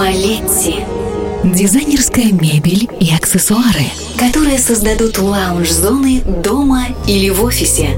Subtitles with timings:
[0.00, 0.76] Малетти.
[1.44, 3.84] Дизайнерская мебель и аксессуары,
[4.18, 7.90] которые создадут лаунж-зоны дома или в офисе.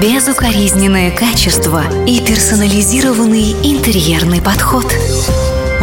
[0.00, 4.86] Безукоризненное качество и персонализированный интерьерный подход.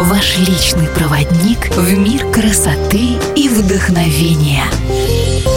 [0.00, 4.64] Ваш личный проводник в мир красоты и вдохновения.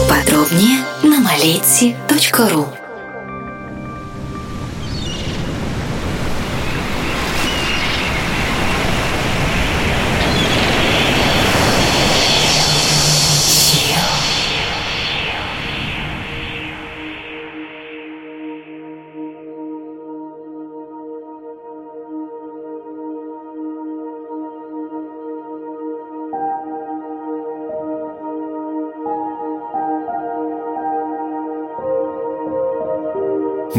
[0.08, 2.82] Подробнее на maleti.ru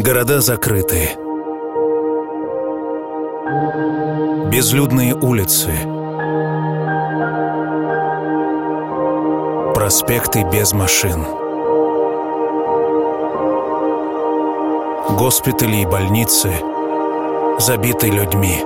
[0.05, 1.17] Города закрыты.
[4.51, 5.71] Безлюдные улицы.
[9.73, 11.25] Проспекты без машин.
[15.17, 16.53] Госпитали и больницы
[17.57, 18.63] забиты людьми.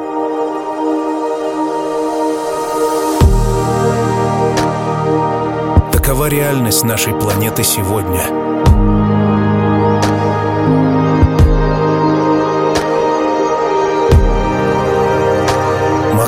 [5.94, 8.24] Такова реальность нашей планеты сегодня–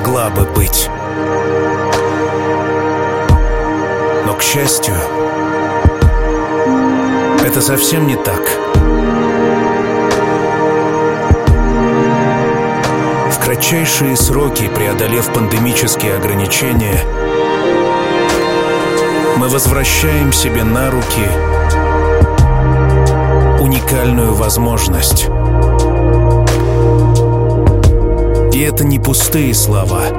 [0.02, 0.89] могла бы быть.
[4.25, 4.95] Но, к счастью,
[7.45, 8.41] это совсем не так.
[13.30, 17.03] В кратчайшие сроки, преодолев пандемические ограничения,
[19.38, 21.30] мы возвращаем себе на руки
[23.59, 25.30] уникальную возможность
[28.53, 30.09] И это не пустые слова.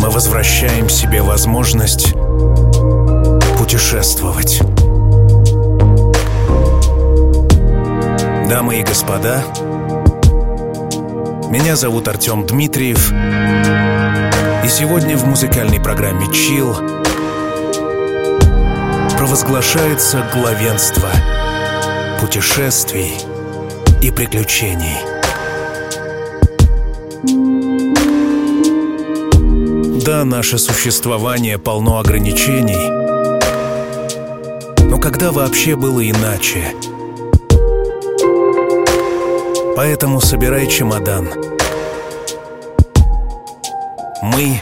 [0.00, 2.14] Мы возвращаем себе возможность
[3.58, 4.60] путешествовать.
[8.48, 9.42] Дамы и господа,
[11.50, 13.10] меня зовут Артем Дмитриев,
[14.64, 16.76] и сегодня в музыкальной программе «Чил»
[19.18, 21.08] провозглашается главенство
[22.20, 23.16] путешествий–
[24.04, 24.98] и приключений.
[30.04, 32.90] Да, наше существование полно ограничений,
[34.90, 36.74] но когда вообще было иначе?
[39.74, 41.30] Поэтому собирай чемодан.
[44.20, 44.60] Мы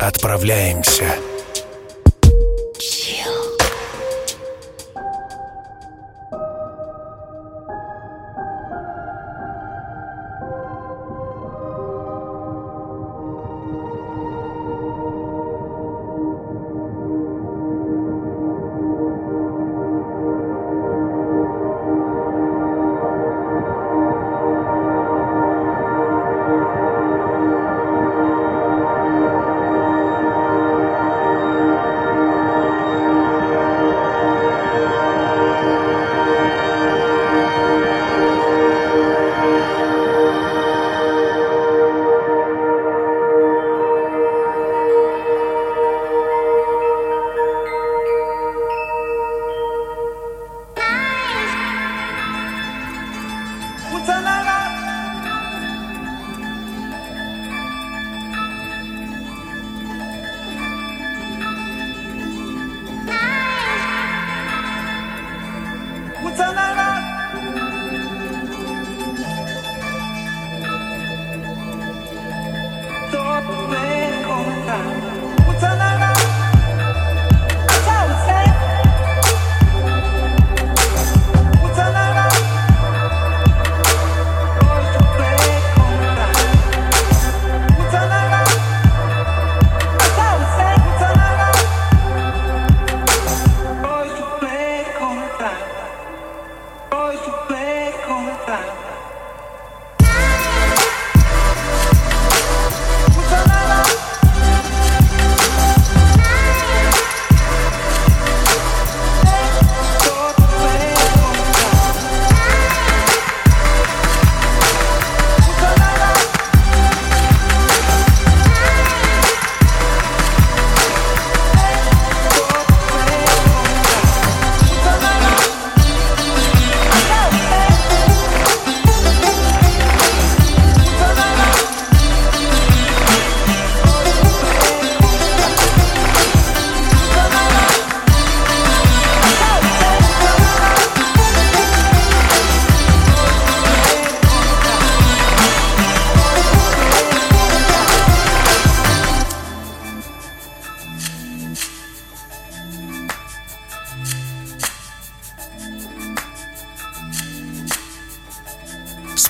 [0.00, 1.04] отправляемся.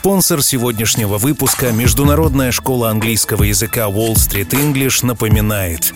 [0.06, 5.92] Спонсор сегодняшнего выпуска Международная школа английского языка Wall Street English напоминает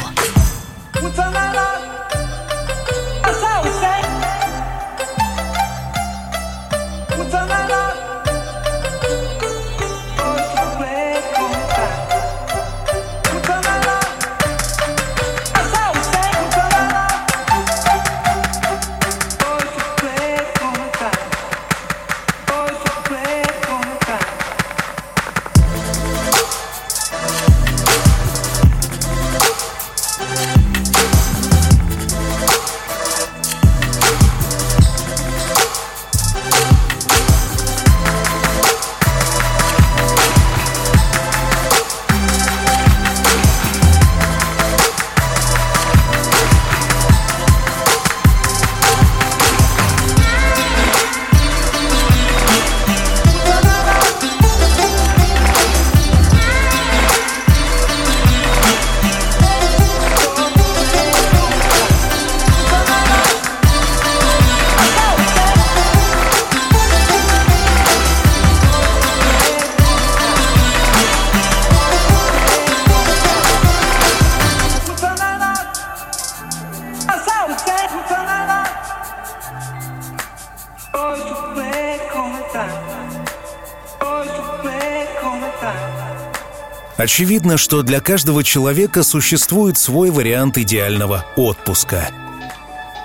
[87.04, 92.08] Очевидно, что для каждого человека существует свой вариант идеального отпуска.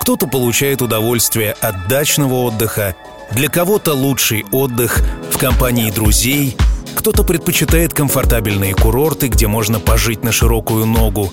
[0.00, 2.96] Кто-то получает удовольствие от дачного отдыха,
[3.30, 6.56] для кого-то лучший отдых в компании друзей,
[6.94, 11.30] кто-то предпочитает комфортабельные курорты, где можно пожить на широкую ногу,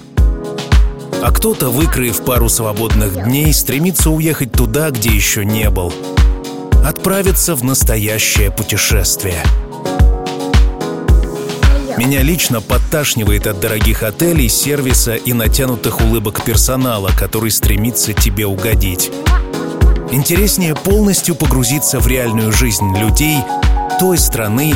[1.23, 5.93] а кто-то, выкроив пару свободных дней, стремится уехать туда, где еще не был.
[6.85, 9.41] Отправиться в настоящее путешествие–
[11.97, 19.11] меня лично подташнивает от дорогих отелей, сервиса и натянутых улыбок персонала, который стремится тебе угодить.
[20.11, 23.39] Интереснее полностью погрузиться в реальную жизнь людей
[23.99, 24.73] той страны,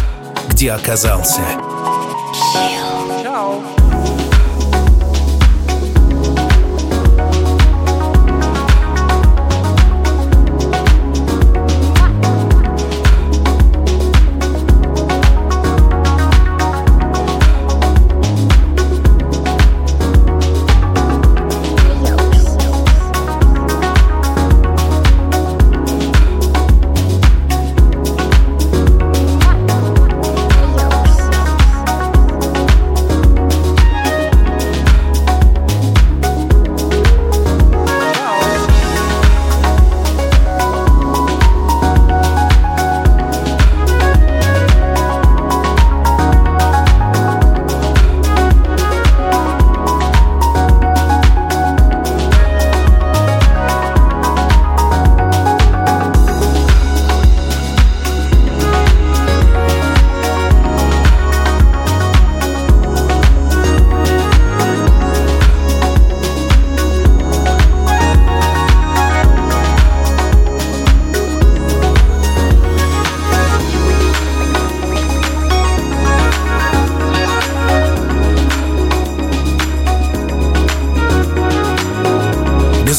[0.50, 1.42] где оказался.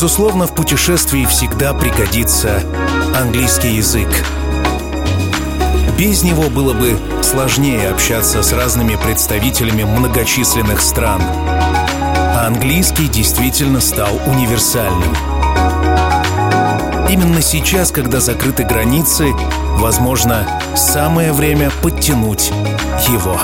[0.02, 2.64] Безусловно, в путешествии всегда пригодится
[3.16, 4.08] английский язык.
[5.96, 11.22] Без него было бы сложнее общаться с разными представителями многочисленных стран.
[11.22, 15.14] А английский действительно стал универсальным.
[17.08, 19.32] Именно сейчас, когда закрыты границы,
[19.76, 22.50] возможно, самое время подтянуть
[23.08, 23.40] его.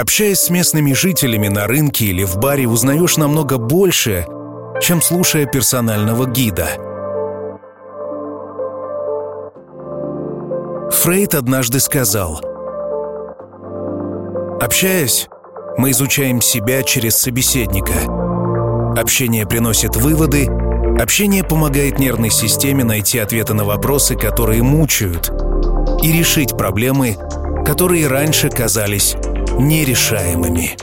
[0.00, 4.26] Общаясь с местными жителями на рынке или в баре, узнаешь намного больше,
[4.80, 6.68] чем слушая персонального гида.
[10.90, 12.40] Фрейд однажды сказал,
[14.58, 15.28] «Общаясь,
[15.76, 17.92] мы изучаем себя через собеседника.
[18.98, 20.46] Общение приносит выводы,
[20.98, 25.30] общение помогает нервной системе найти ответы на вопросы, которые мучают,
[26.02, 27.18] и решить проблемы,
[27.66, 29.14] которые раньше казались
[29.60, 30.76] нерешаемыми.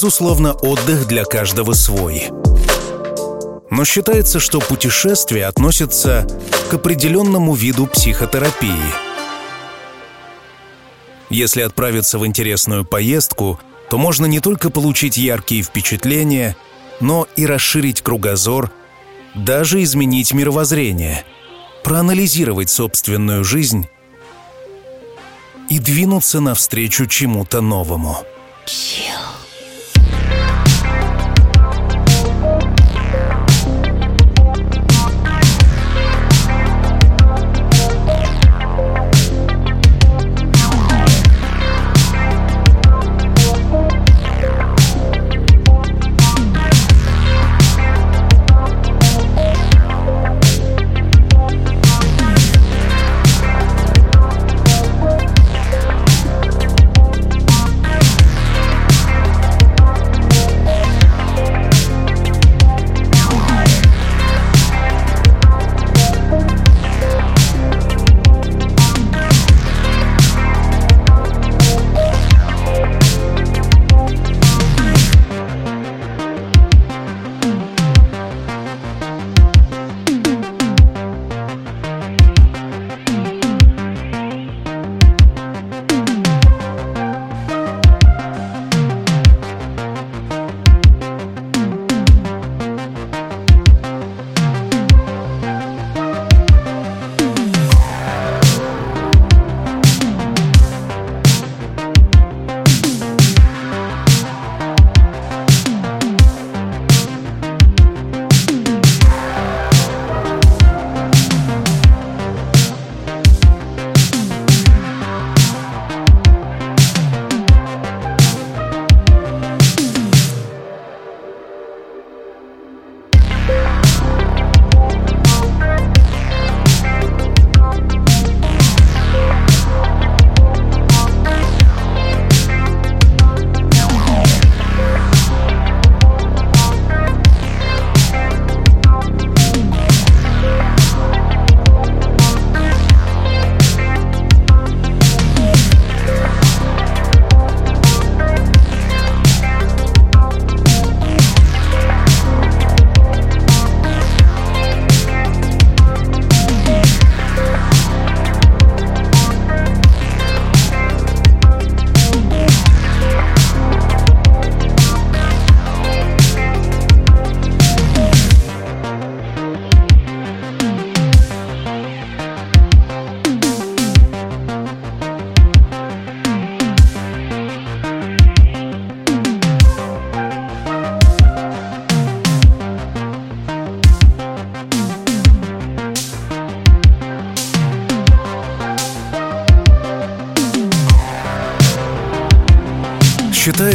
[0.00, 2.30] Безусловно, отдых для каждого свой.
[3.70, 6.26] Но считается, что путешествие относится
[6.70, 8.94] к определенному виду психотерапии.
[11.28, 16.56] Если отправиться в интересную поездку, то можно не только получить яркие впечатления,
[17.00, 18.70] но и расширить кругозор,
[19.34, 21.26] даже изменить мировоззрение,
[21.84, 23.86] проанализировать собственную жизнь
[25.68, 28.24] и двинуться навстречу чему-то новому.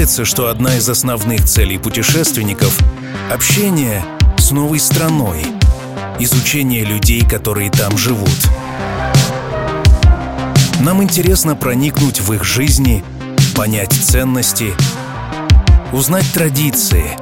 [0.06, 2.78] Считается, что одна из основных целей путешественников—
[3.34, 4.06] общение
[4.38, 5.44] с новой страной,
[6.20, 8.30] изучение людей, которые там живут.
[10.82, 13.04] Нам интересно проникнуть в их жизни,
[13.56, 14.76] понять ценности,
[15.92, 17.18] узнать традиции.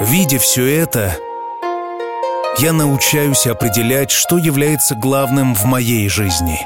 [0.00, 1.14] Видя все это,
[2.58, 6.58] я научаюсь определять, что является главным в моей жизни.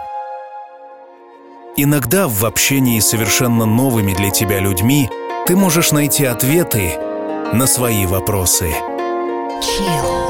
[1.82, 5.08] Иногда в общении с совершенно новыми для тебя людьми
[5.46, 6.98] ты можешь найти ответы
[7.54, 8.70] на свои вопросы.
[9.62, 10.29] Chill.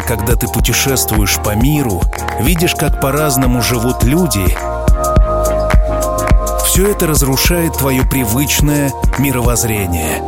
[0.00, 2.00] Когда ты путешествуешь по миру,
[2.38, 4.46] видишь, как по-разному живут люди,
[6.64, 10.22] все это разрушает твое привычное мировоззрение.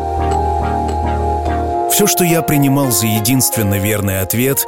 [1.93, 4.67] Все, что я принимал за единственно верный ответ,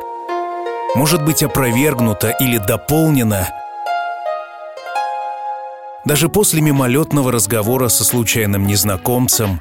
[0.94, 3.48] может быть опровергнуто или дополнено
[6.04, 9.60] даже после мимолетного разговора со случайным незнакомцем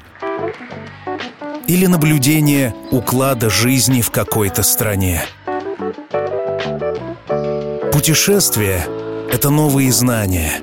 [1.68, 5.22] или наблюдения уклада жизни в какой-то стране.
[7.92, 8.86] Путешествие—
[9.32, 10.62] это новые знания.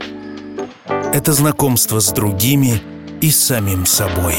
[1.14, 2.82] Это знакомство с другими
[3.22, 4.36] и самим собой.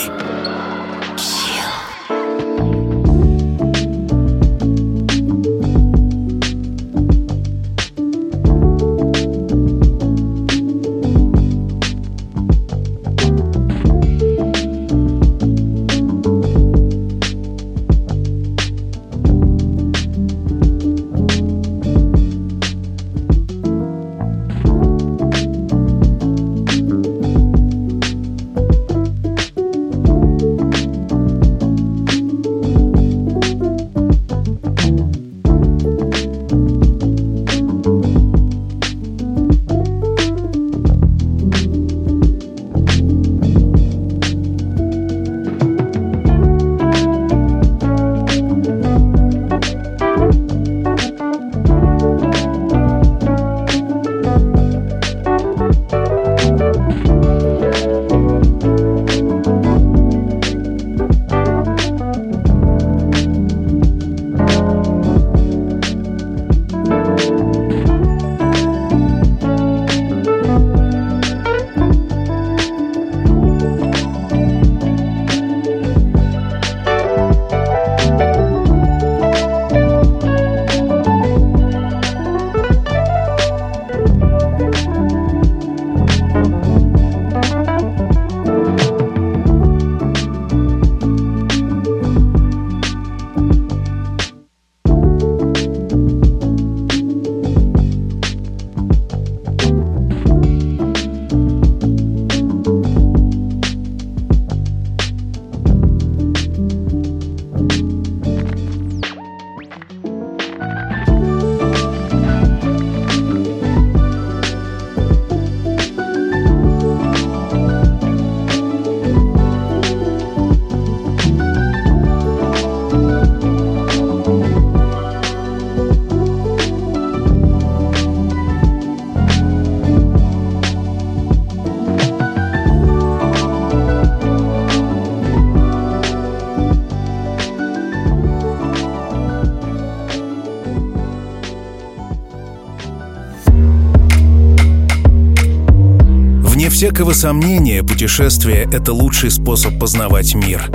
[146.97, 150.71] Всякого сомнения, путешествие— это лучший способ познавать мир.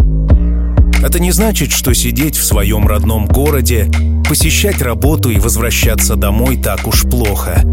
[1.03, 3.89] Это не значит, что сидеть в своем родном городе,
[4.29, 7.63] посещать работу и возвращаться домой так уж плохо.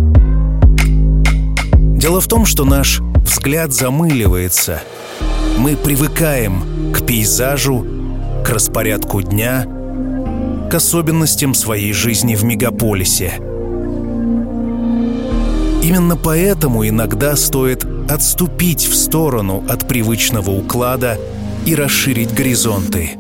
[1.99, 4.81] Дело в том, что наш взгляд замыливается.
[5.59, 7.85] Мы привыкаем к пейзажу,
[8.47, 9.67] к распорядку дня,
[10.71, 13.35] к особенностям своей жизни в мегаполисе.
[15.83, 21.19] Именно поэтому иногда стоит отступить в сторону от привычного уклада
[21.67, 23.17] и расширить горизонты.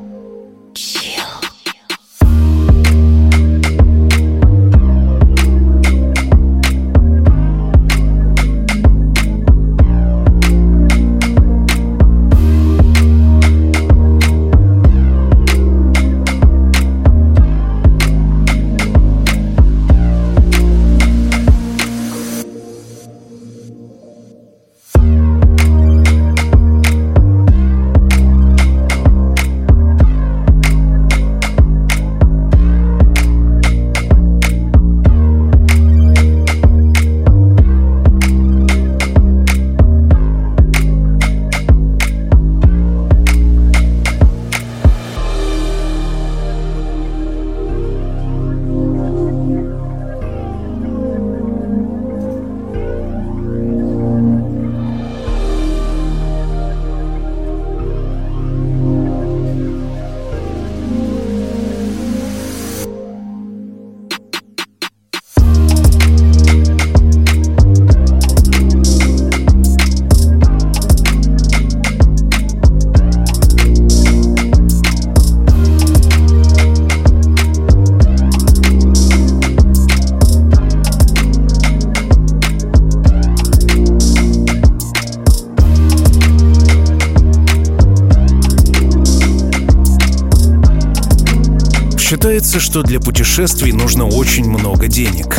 [92.58, 95.38] Считается, что для путешествий нужно очень много денег.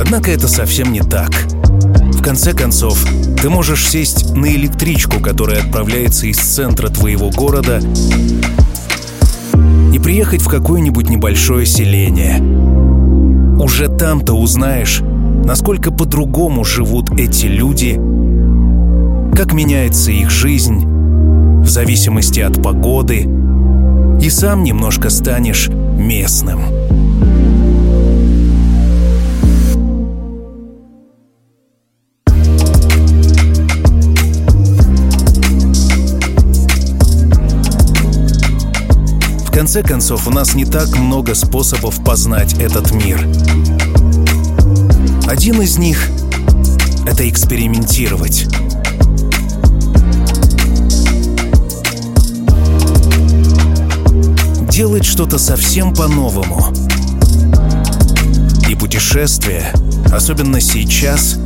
[0.00, 1.30] Однако это совсем не так.
[1.50, 3.04] В конце концов,
[3.40, 7.80] ты можешь сесть на электричку, которая отправляется из центра твоего города,
[9.92, 12.40] и приехать в какое-нибудь небольшое селение.
[13.60, 15.02] Уже там-то узнаешь,
[15.44, 18.00] насколько по-другому живут эти люди,
[19.36, 20.86] как меняется их жизнь
[21.62, 23.28] в зависимости от погоды–
[24.22, 25.68] и сам немножко станешь
[26.02, 26.66] местным.
[39.46, 43.20] В конце концов, у нас не так много способов познать этот мир.
[45.28, 46.10] Один из них—
[47.06, 48.48] это экспериментировать.
[54.72, 56.72] Делать что-то совсем по-новому.
[58.70, 59.70] И путешествие,
[60.10, 61.36] особенно сейчас,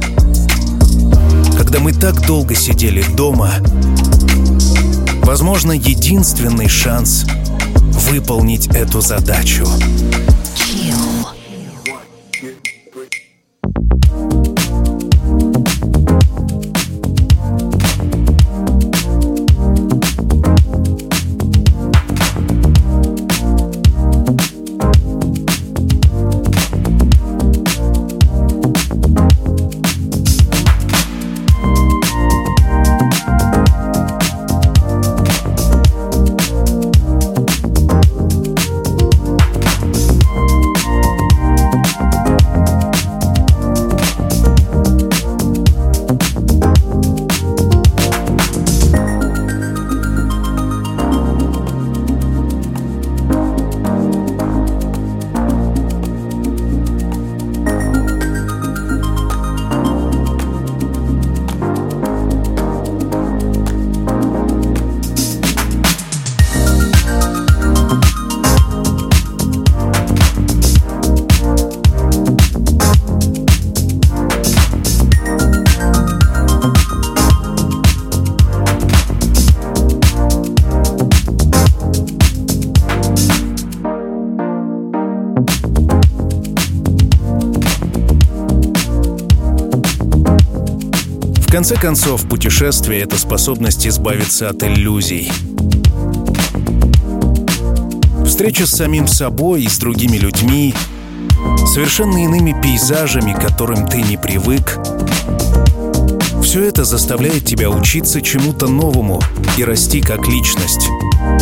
[1.59, 3.51] когда мы так долго сидели дома,
[5.25, 7.27] возможно, единственный шанс
[8.09, 9.67] выполнить эту задачу.
[91.57, 95.33] Конце концов, путешествие— это способность избавиться от иллюзий.
[98.27, 100.75] Встреча с самим собой и с другими людьми,
[101.73, 104.79] совершенно иными пейзажами, к которым ты не привык.
[106.43, 109.23] Все это заставляет тебя учиться чему-то новому
[109.57, 110.91] и расти как личность,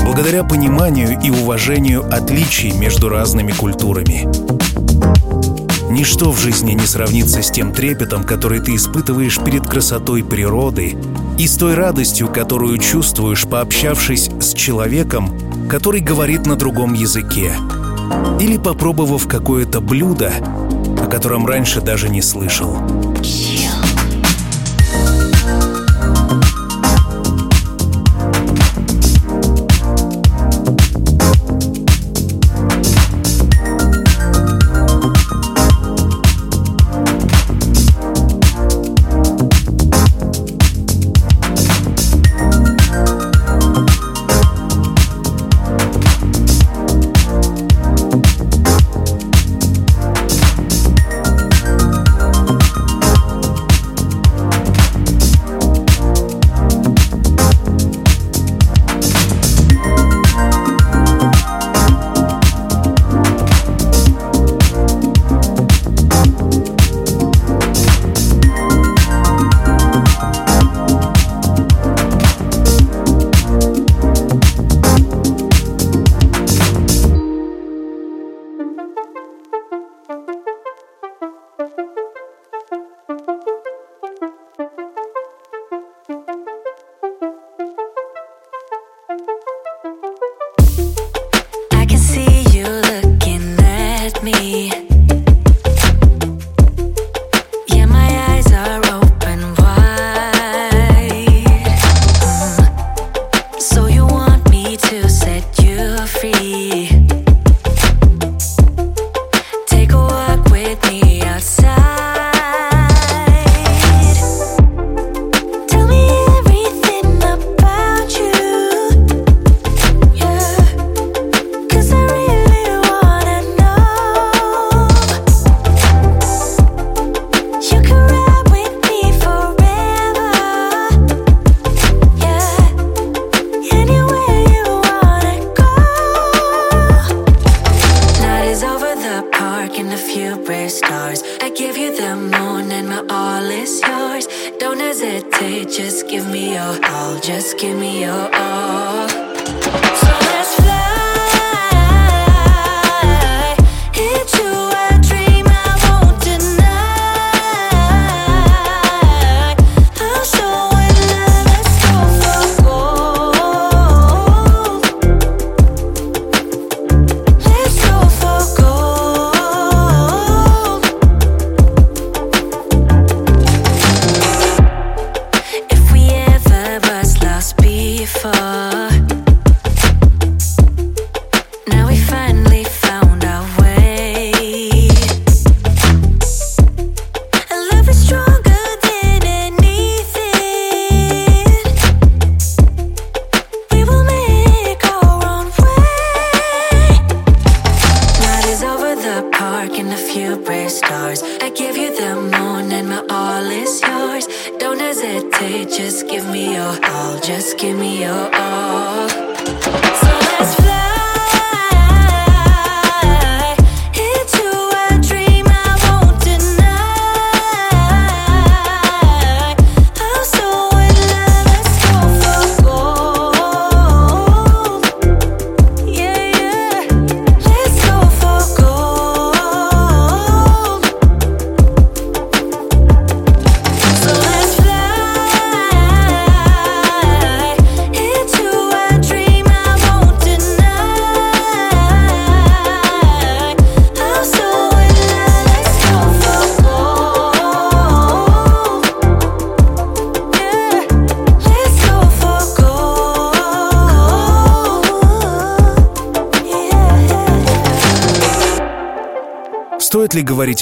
[0.05, 4.84] благодаря пониманию и уважению отличий между разными культурами.
[5.95, 10.97] Ничто в жизни не сравнится с тем трепетом, который ты испытываешь перед красотой природы
[11.39, 15.39] и с той радостью, которую чувствуешь, пообщавшись с человеком,
[15.71, 17.53] который говорит на другом языке,
[18.41, 20.33] или попробовав какое-то блюдо,
[21.01, 22.77] о котором раньше даже не слышал.
[23.23, 23.94] ли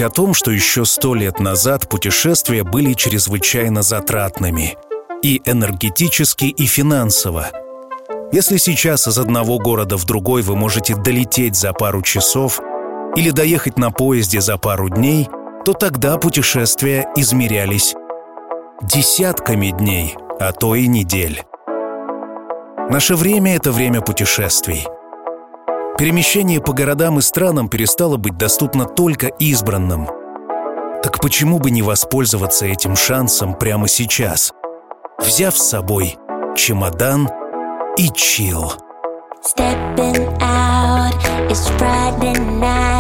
[0.02, 4.76] о том, что еще сто лет назад путешествия были чрезвычайно затратными
[5.22, 7.48] и энергетически, и финансово.
[8.32, 12.60] Если сейчас из одного города в другой вы можете долететь за пару часов
[13.16, 15.28] или доехать на поезде за пару дней,
[15.64, 17.94] то тогда путешествия измерялись
[18.82, 21.42] десятками дней, а то и недель.
[22.90, 24.86] Наше время— это время путешествий—
[26.02, 30.08] Перемещение по городам и странам перестало быть доступно только избранным.
[31.00, 34.52] Так почему бы не воспользоваться этим шансом прямо сейчас,
[35.20, 36.16] взяв с собой
[36.56, 37.30] чемодан
[37.96, 38.72] и чил?
[39.44, 41.14] Stepping out
[41.48, 42.91] is Friday night.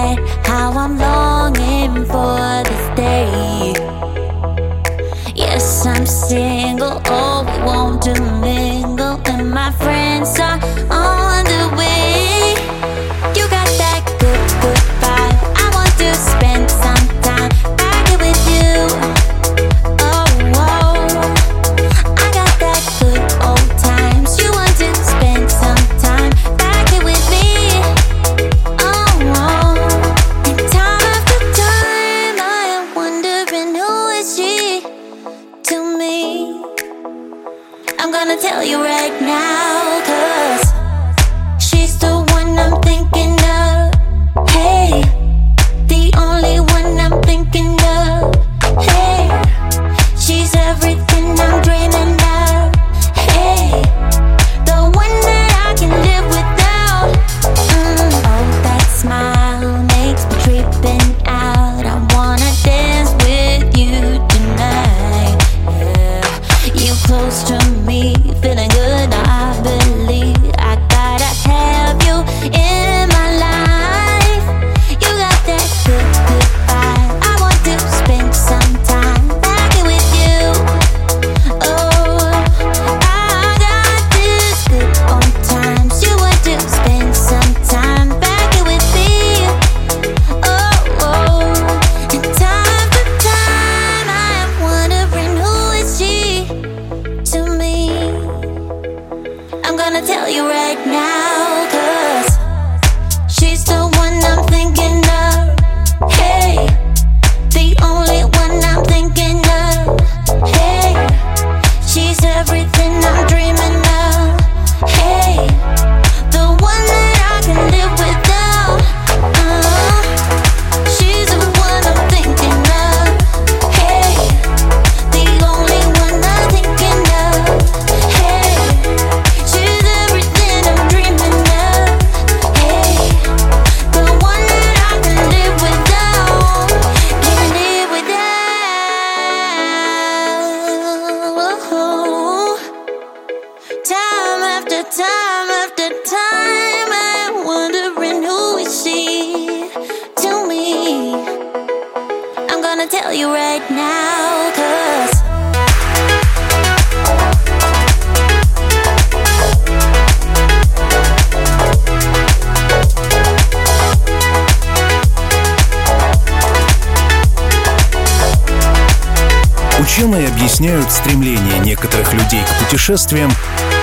[172.82, 173.30] путешествиям,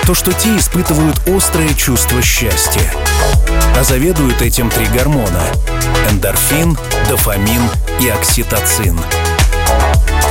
[0.04, 2.92] то что те испытывают острое чувство счастья.
[3.78, 5.42] А заведуют этим три гормона–
[6.10, 6.76] эндорфин,
[7.08, 7.62] дофамин
[7.98, 9.00] и окситоцин.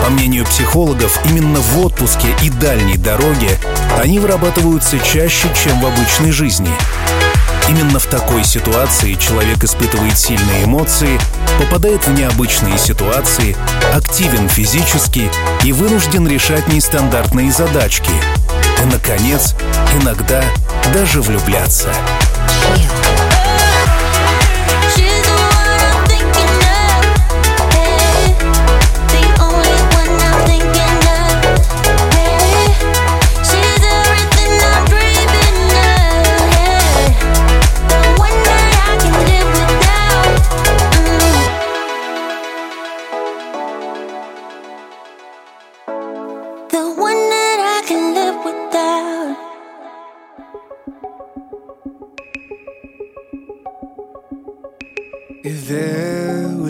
[0.03, 3.57] По мнению психологов, именно в отпуске и дальней дороге
[3.99, 6.70] они вырабатываются чаще, чем в обычной жизни.
[7.70, 11.20] Именно в такой ситуации человек испытывает сильные эмоции,
[11.57, 13.57] попадает в необычные ситуации,
[13.95, 15.32] активен физически
[15.63, 18.11] и вынужден решать нестандартные задачки–
[18.82, 19.55] и, наконец,
[20.01, 20.41] иногда
[20.93, 21.89] даже влюбляться.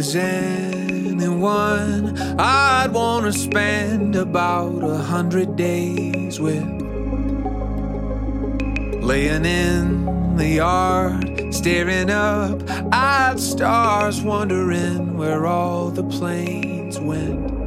[0.10, 6.64] was anyone, I'd wanna spend about a hundred days with.
[9.04, 17.59] Laying in the yard, staring up at stars, wondering where all the planes went.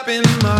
[0.00, 0.59] Up in my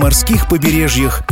[0.00, 1.22] морских побережьях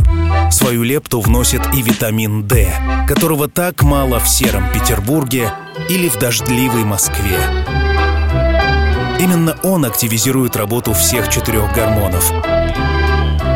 [0.51, 2.71] свою лепту вносит и витамин D,
[3.07, 5.51] которого так мало в сером Петербурге
[5.89, 7.39] или в дождливой Москве.
[9.19, 12.31] Именно он активизирует работу всех четырех гормонов.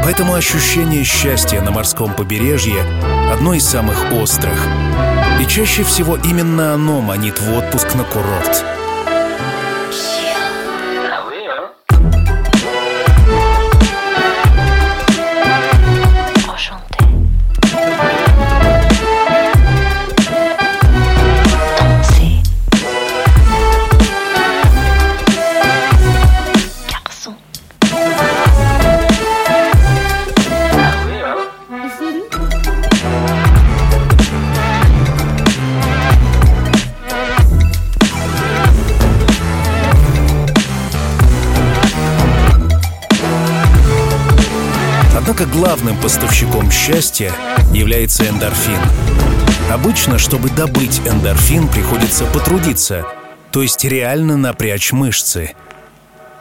[0.04, 2.82] Поэтому ощущение счастья на морском побережье
[3.32, 4.68] одно из самых острых.
[5.40, 8.83] И чаще всего именно оно манит в отпуск на курорт.
[46.04, 47.32] Поставщиком счастья
[47.74, 48.78] является эндорфин.
[49.72, 53.06] Обычно, чтобы добыть эндорфин, приходится потрудиться,
[53.52, 55.54] то есть реально напрячь мышцы.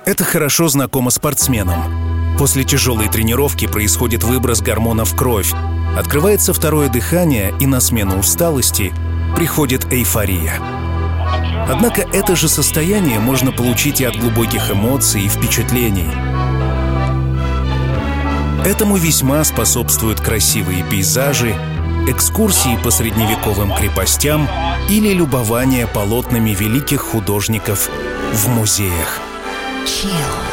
[0.04, 2.36] Это хорошо знакомо спортсменам.
[2.38, 5.52] После тяжелой тренировки происходит выброс гормонов в кровь,
[5.96, 8.92] открывается второе дыхание и на смену усталости
[9.36, 10.54] приходит эйфория.
[11.68, 16.31] Однако это же состояние можно получить и от глубоких эмоций и впечатлений.
[18.64, 21.56] Этому весьма способствуют красивые пейзажи,
[22.08, 24.48] экскурсии по средневековым крепостям
[24.88, 27.90] или любование полотнами великих художников
[28.32, 29.20] в музеях.
[29.84, 30.51] Chill.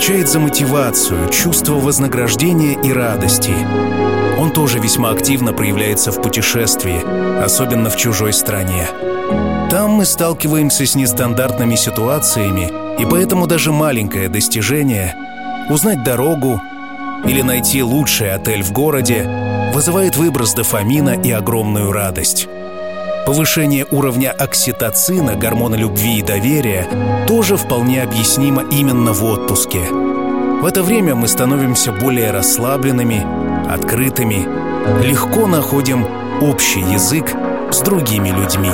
[0.00, 3.52] Отвечает за мотивацию, чувство вознаграждения и радости.
[4.38, 7.04] Он тоже весьма активно проявляется в путешествии,
[7.44, 8.88] особенно в чужой стране.
[9.70, 15.14] Там мы сталкиваемся с нестандартными ситуациями, и поэтому даже маленькое достижение—
[15.68, 16.62] узнать дорогу
[17.26, 19.28] или найти лучший отель в городе—
[19.74, 22.48] вызывает выброс дофамина и огромную радость.
[23.30, 26.88] Повышение уровня окситоцина, гормона любви и доверия,
[27.28, 29.82] тоже вполне объяснимо именно в отпуске.
[29.82, 33.24] В это время мы становимся более расслабленными,
[33.72, 34.48] открытыми,
[35.06, 36.08] легко находим
[36.42, 37.32] общий язык
[37.70, 38.72] с другими людьми.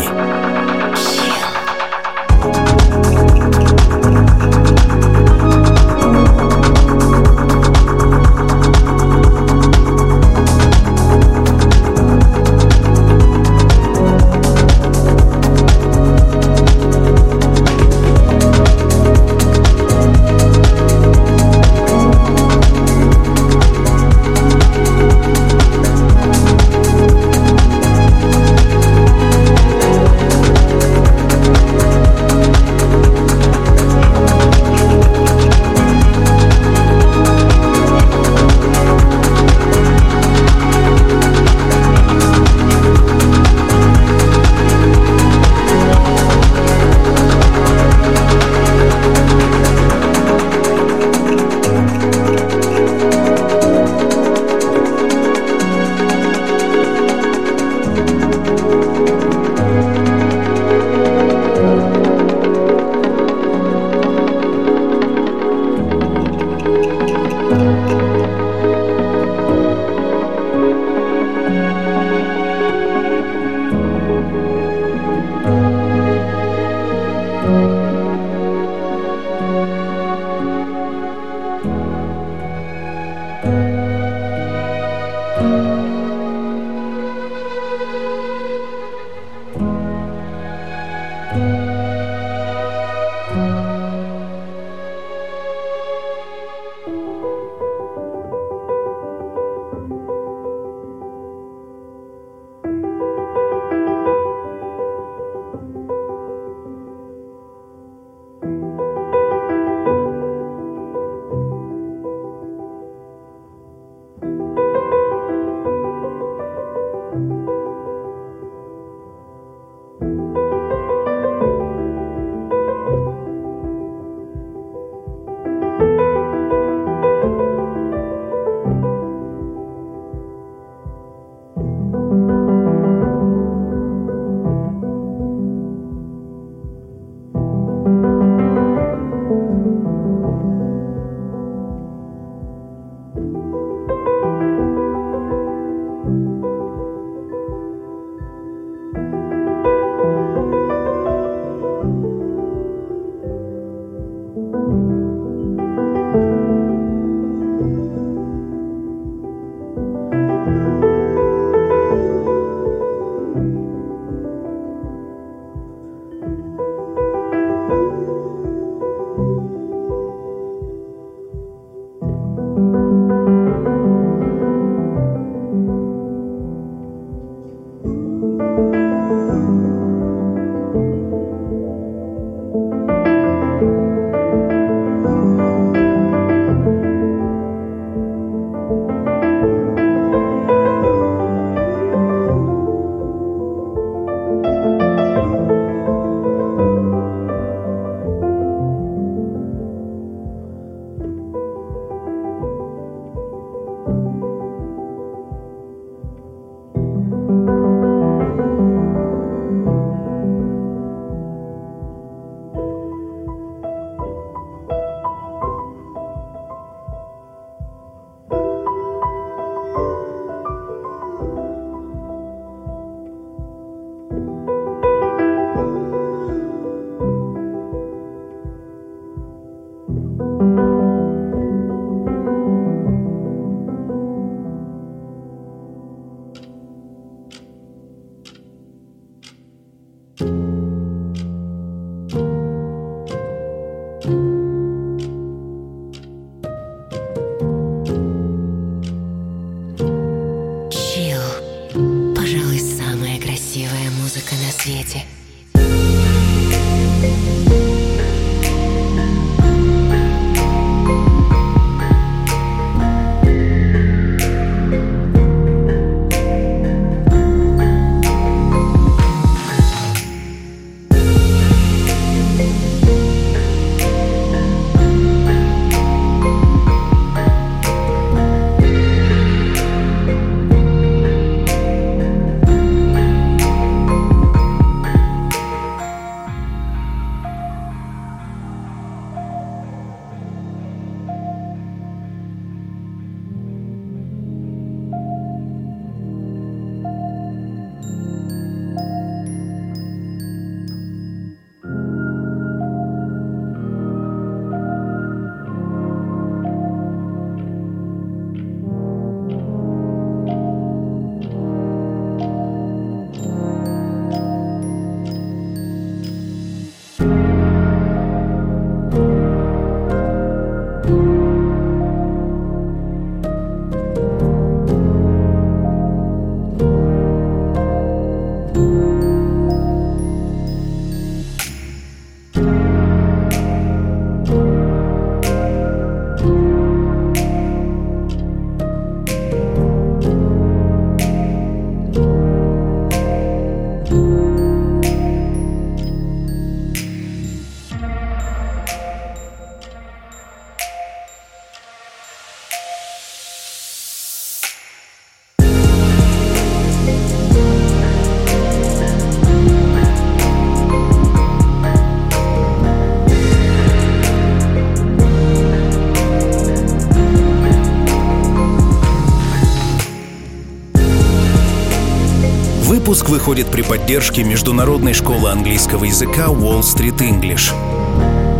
[372.86, 377.52] Выпуск выходит при поддержке Международной школы английского языка Wall Street English.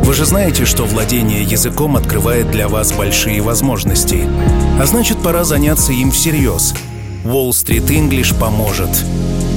[0.05, 4.21] Вы же знаете, что владение языком открывает для вас большие возможности.
[4.81, 6.75] А значит, пора заняться им всерьез.
[7.25, 8.91] Wall Street English поможет.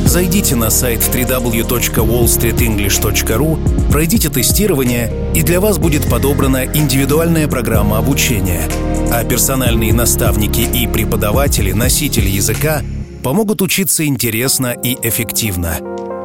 [0.05, 8.63] Зайдите на сайт www.wallstreetenglish.ru, пройдите тестирование, и для вас будет подобрана индивидуальная программа обучения.
[9.11, 12.81] А персональные наставники и преподаватели, носители языка–
[13.23, 15.77] помогут учиться интересно и эффективно.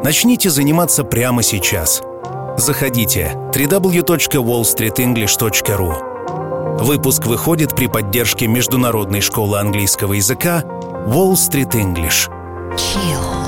[0.02, 2.02] Начните заниматься прямо сейчас.
[2.56, 6.14] Заходите www.wallstreetenglish.ru
[6.78, 10.62] Выпуск выходит при поддержке Международной школы английского языка
[11.06, 12.30] Wall Street English.
[12.76, 13.43] Chill.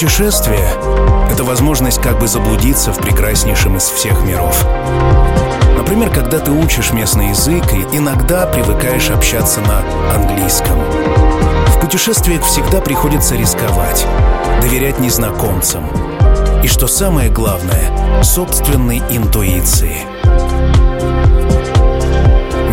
[0.00, 0.66] Путешествие—
[1.30, 4.64] это возможность как бы заблудиться в прекраснейшем из всех миров.
[5.76, 9.82] Например, когда ты учишь местный язык и иногда привыкаешь общаться на
[10.14, 10.80] английском.
[11.66, 14.06] В путешествиях всегда приходится рисковать,
[14.62, 15.84] доверять незнакомцам.
[16.62, 19.98] И что самое главное— собственной интуиции.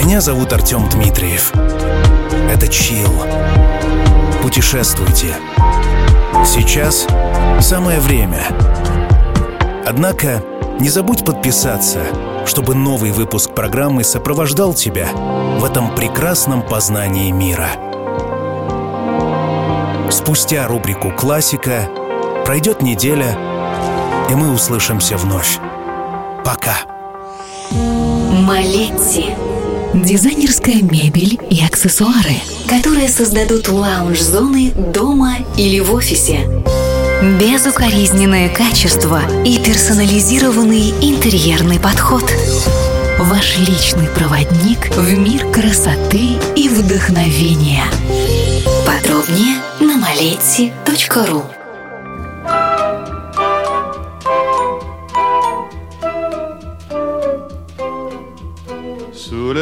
[0.02, 1.52] Меня зовут Артем Дмитриев.
[2.50, 3.12] Это Чил.
[4.42, 5.36] Путешествуйте.
[6.46, 7.08] Сейчас
[7.62, 8.46] самое время.
[9.86, 10.44] Однако
[10.80, 12.00] не забудь подписаться,
[12.46, 15.08] чтобы новый выпуск программы сопровождал тебя
[15.60, 17.70] в этом прекрасном познании мира.
[20.12, 21.90] Спустя рубрику «Классика»
[22.46, 23.38] пройдет неделя,
[24.30, 25.60] и мы услышимся вновь.
[26.46, 26.78] Пока.
[27.72, 29.36] Малетти.
[29.94, 32.36] Дизайнерская мебель и аксессуары,
[32.68, 36.48] которые создадут лаунж-зоны дома или в офисе.
[37.40, 42.24] Безукоризненное качество и персонализированный интерьерный подход.
[43.20, 47.86] Ваш личный проводник в мир красоты и вдохновения.
[48.86, 51.44] Подробнее на maleti.ru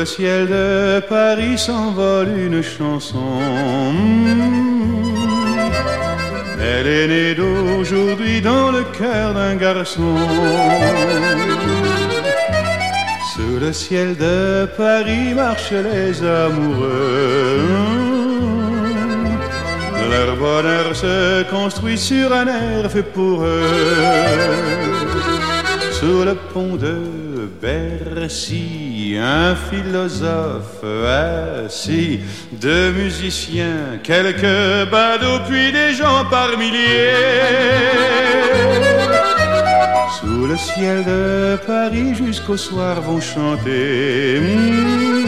[0.06, 3.40] le ciel de Paris s'envole une chanson.
[6.62, 10.16] Elle est née d'aujourd'hui dans le cœur d'un garçon.
[13.34, 17.66] Sous le ciel de Paris marchent les amoureux.
[20.12, 23.64] Leur bonheur se construit sur un air fait pour eux.
[26.00, 26.96] Sous le pont de
[27.60, 28.85] Bercy,
[29.18, 30.84] un philosophe
[31.64, 32.20] assis,
[32.52, 37.14] deux musiciens, quelques badauds, puis des gens par milliers.
[40.20, 45.26] Sous le ciel de Paris jusqu'au soir vont chanter mm,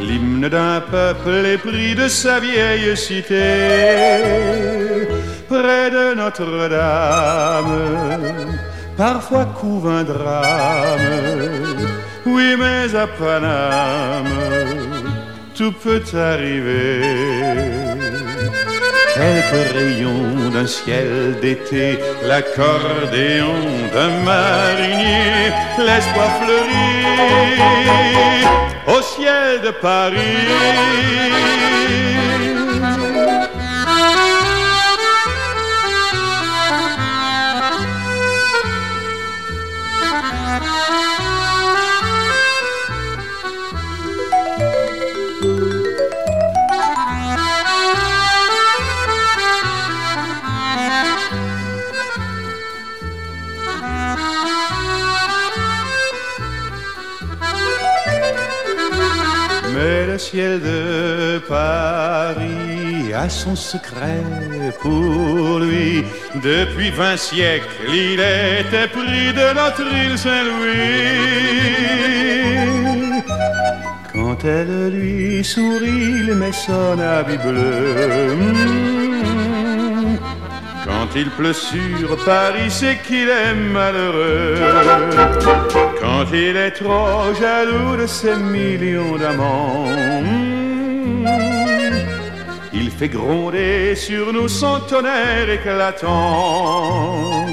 [0.00, 3.56] l'hymne d'un peuple épris de sa vieille cité.
[5.48, 7.66] Près de Notre-Dame,
[8.96, 10.98] parfois couve un drame.
[12.26, 14.26] Oui, mais à Paname,
[15.54, 17.00] tout peut arriver
[19.14, 23.54] quelques rayons d'un ciel d'été, l'accordéon
[23.92, 27.06] d'un marinier, l'espoir fleurit
[28.86, 30.46] au ciel de Paris.
[60.18, 64.22] Ciel de Paris a son secret
[64.80, 66.04] pour lui.
[66.42, 71.30] Depuis vingt siècles, il était pris de notre île Saint-Louis.
[74.12, 78.36] Quand elle lui sourit, il met son habit bleu.
[81.12, 84.54] Quand il pleut sur Paris, c'est qu'il est malheureux.
[86.00, 89.86] Quand il est trop jaloux de ses millions d'amants,
[92.72, 97.44] il fait gronder sur nous son tonnerre éclatant.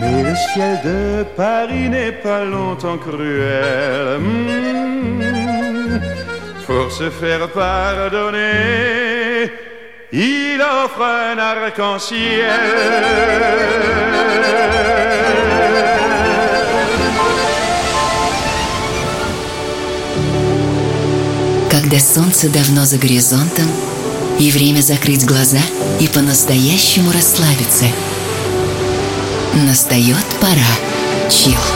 [0.00, 4.20] Mais le ciel de Paris n'est pas longtemps cruel.
[6.66, 9.05] Pour se faire pardonner,
[10.16, 12.50] il offre un arc-en-ciel.
[21.70, 23.66] Когда солнце давно за горизонтом,
[24.38, 25.60] и время закрыть глаза
[26.00, 27.84] и по-настоящему расслабиться.
[29.54, 31.30] Настает пора.
[31.30, 31.75] Чил.